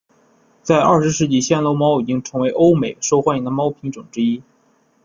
[0.63, 4.41] 在二十世纪开始暹罗猫已成为欧美受欢迎的猫品种之一。